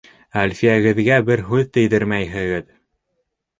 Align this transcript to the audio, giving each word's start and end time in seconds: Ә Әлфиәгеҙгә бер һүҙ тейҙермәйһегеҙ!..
Ә 0.37 0.43
Әлфиәгеҙгә 0.43 1.19
бер 1.27 1.45
һүҙ 1.51 1.71
тейҙермәйһегеҙ!.. 1.79 2.69